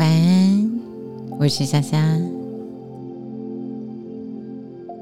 [0.00, 0.80] 晚安
[1.38, 1.98] 我是夏夏。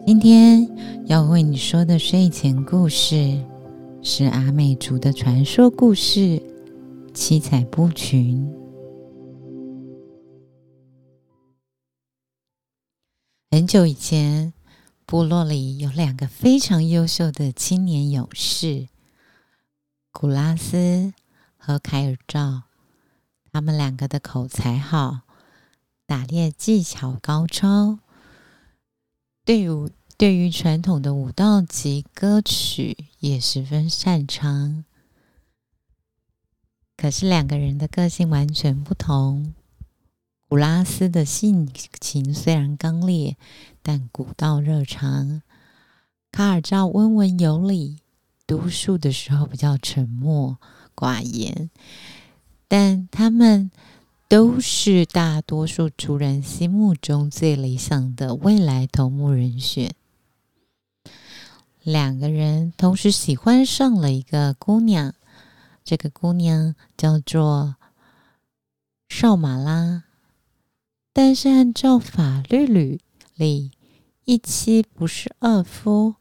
[0.04, 0.68] 今天
[1.06, 3.40] 要为你说的睡前故事
[4.02, 6.18] 是阿美族的传说故事
[7.14, 8.44] 《七彩布裙》。
[13.52, 14.52] 很久以前，
[15.06, 18.88] 部落里有两个非常优秀的青年勇士，
[20.10, 21.14] 古拉斯
[21.56, 22.67] 和凯尔赵。
[23.52, 25.20] 他们两个的口才好，
[26.06, 27.98] 打猎技巧高超，
[29.44, 34.84] 对于对于传统的舞蹈及歌曲也十分擅长。
[36.96, 39.54] 可是两个人的个性完全不同。
[40.48, 41.70] 古拉斯的性
[42.00, 43.36] 情虽然刚烈，
[43.82, 45.42] 但古道热肠；
[46.32, 48.00] 卡尔赵温文有礼，
[48.46, 50.58] 读书的时候比较沉默
[50.96, 51.70] 寡言。
[52.68, 53.70] 但他们
[54.28, 59.94] 都是大多数族人心目中最理想的未来头目人选。
[61.82, 65.14] 两个人同时喜欢上了一个姑娘，
[65.82, 67.76] 这个姑娘叫做
[69.08, 70.04] 少马拉。
[71.14, 73.00] 但是按照法律
[73.34, 73.72] 里，
[74.26, 76.16] 一妻不是二夫，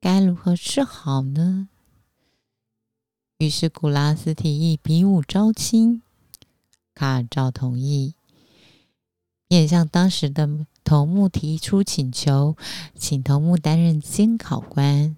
[0.00, 1.68] 该如何是好呢？
[3.38, 6.02] 于是古拉斯提议比武招亲，
[6.92, 8.14] 卡尔赵同意，
[9.46, 12.56] 便向当时的头目提出请求，
[12.96, 15.16] 请头目担任监考官。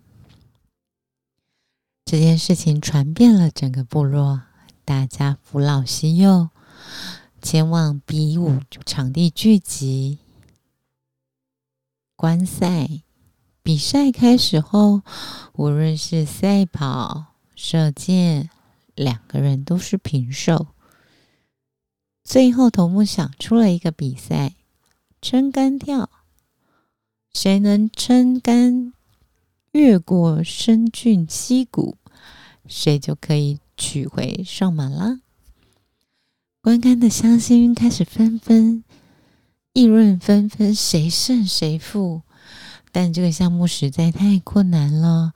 [2.04, 4.42] 这件事情传遍了整个部落，
[4.84, 6.50] 大家扶老携幼。
[7.40, 10.18] 前往比武场地聚集，
[12.16, 13.00] 观赛。
[13.62, 15.00] 比赛开始后，
[15.54, 17.29] 无论是赛跑、
[17.62, 18.48] 射箭，
[18.94, 20.68] 两个人都是平手。
[22.24, 24.54] 最后，头目想出了一个比赛：
[25.20, 26.08] 撑杆跳。
[27.34, 28.94] 谁能撑杆
[29.72, 31.98] 越过深峻溪谷，
[32.66, 35.20] 谁就可以取回上马啦。
[36.62, 38.82] 观看的乡亲开始纷纷
[39.74, 42.22] 议论纷纷，谁胜谁负。
[42.90, 45.34] 但这个项目实在太困难了，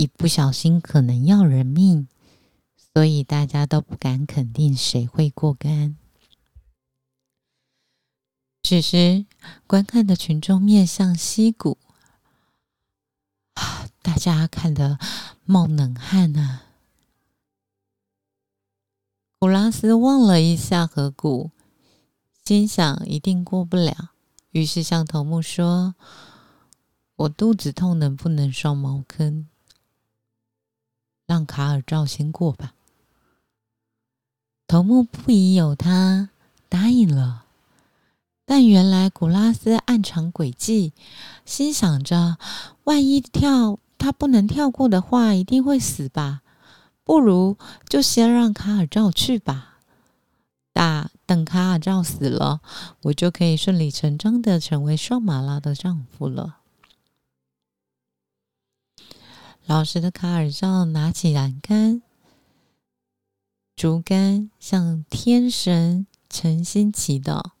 [0.00, 2.08] 一不小心可能要人命，
[2.94, 5.94] 所以大家都不敢肯定谁会过关。
[8.62, 9.26] 此时，
[9.66, 11.76] 观看的群众面向溪谷，
[14.00, 14.98] 大家看得
[15.44, 16.62] 冒冷汗啊。
[19.38, 21.50] 古拉斯望了一下河谷，
[22.42, 24.12] 心想一定过不了，
[24.52, 25.94] 于是向头目说
[27.16, 29.46] ：“我肚子痛，能不能上茅坑，
[31.30, 32.74] 让卡尔赵先过吧？”
[34.66, 36.30] 头目不疑有他，
[36.68, 37.44] 答应了。
[38.44, 40.92] 但原来古拉斯暗藏诡计，
[41.44, 42.36] 心想着：
[42.82, 46.42] 万一跳他不能跳过的话，一定会死吧。
[47.04, 47.56] 不如
[47.88, 49.78] 就先让卡尔赵去吧。
[50.72, 52.60] 大等卡尔赵死了，
[53.02, 56.59] 我就可以顺理成章的成为双马拉的丈夫了。
[59.70, 62.02] 老实的卡尔照拿起栏杆、
[63.76, 67.52] 竹竿，向天神诚心祈祷：“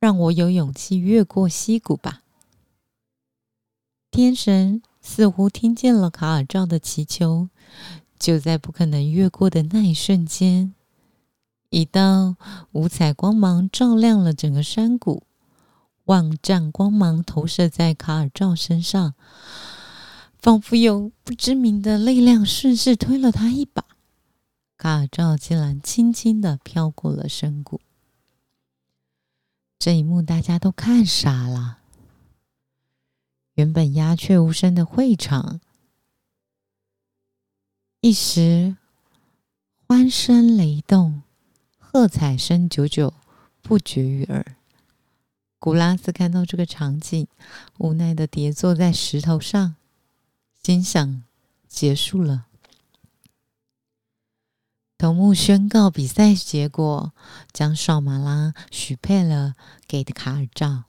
[0.00, 2.22] 让我有勇气越过溪谷吧。”
[4.10, 7.48] 天神似乎听见了卡尔照的祈求。
[8.18, 10.74] 就在不可能越过的那一瞬间，
[11.70, 12.34] 一道
[12.72, 15.22] 五彩光芒照亮了整个山谷，
[16.06, 19.14] 万丈光芒投射在卡尔照身上，
[20.44, 23.82] 仿佛有不知名的力量顺势推了他一把，
[24.76, 27.80] 卡尔赵竟然轻轻的飘过了山谷。
[29.78, 31.78] 这一幕大家都看傻了，
[33.54, 35.62] 原本鸦雀无声的会场。
[38.02, 38.76] 一时
[39.88, 41.22] 欢声雷动，
[41.78, 43.14] 喝彩声久久
[43.62, 44.58] 不绝于耳。
[45.58, 47.26] 古拉斯看到这个场景，
[47.78, 49.76] 无奈的跌坐在石头上，
[50.64, 51.22] 心想：
[51.68, 52.46] 结束了。
[54.96, 57.12] 头目宣告比赛结果，
[57.52, 59.56] 将少马拉许配了
[59.86, 60.84] 给卡尔赵。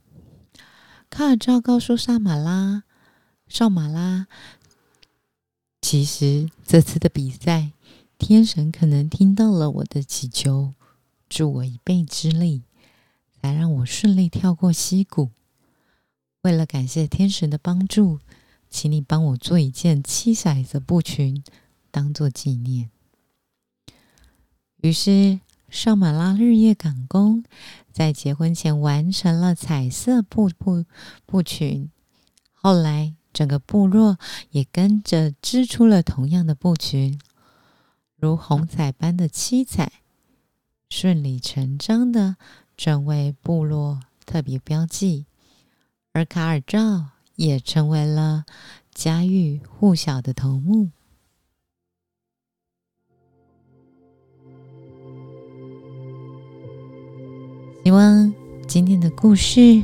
[1.10, 2.84] 卡尔赵告诉萨马拉：
[3.50, 4.28] 少马拉。
[5.82, 7.74] 其实这次的比赛，
[8.18, 10.74] 天神可能听到了我的祈求，
[11.28, 12.64] 助我一臂之力，
[13.42, 15.32] 才让我顺利跳过溪谷。
[16.44, 18.22] 为了感谢天神的帮助，
[18.76, 21.42] 请你帮我做一件七色的布裙，
[21.92, 22.90] 当做纪念。
[24.82, 25.40] 于是
[25.70, 27.46] 上马拉日夜赶工，
[27.94, 30.84] 在结婚前完成了彩色布布
[31.26, 31.90] 布裙。
[32.52, 34.18] 后来，整个部落
[34.50, 37.18] 也跟着织出了同样的布裙，
[38.18, 39.90] 如虹彩般的七彩，
[40.90, 42.36] 顺理成章的
[42.76, 45.28] 成为部落特别标记。
[46.12, 48.46] 而卡尔照也成为了
[48.94, 50.90] 家喻户晓的头目。
[57.84, 58.34] 希望
[58.68, 59.84] 今天的故事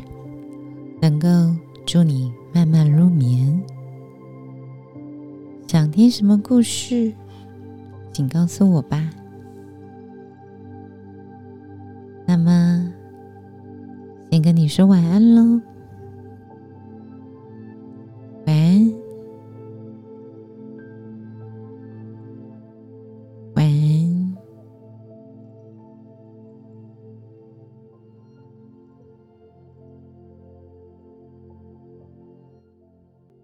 [1.01, 1.27] 能够
[1.86, 3.62] 助你慢慢入眠。
[5.68, 7.13] 想听什么故事，
[8.12, 9.09] 请告诉我吧。
[12.25, 12.92] 那么，
[14.31, 15.62] 先跟你说晚安喽。